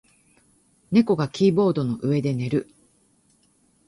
[0.89, 2.67] 猫がキーボードの上で寝る。